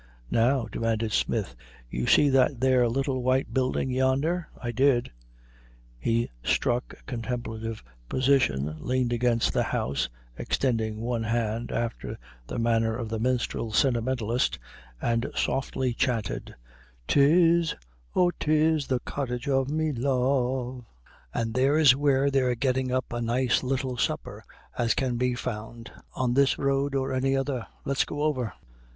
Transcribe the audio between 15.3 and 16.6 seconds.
softly chanted: